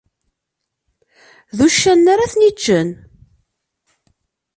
[1.57, 2.89] D uccanen arad ten-iččen.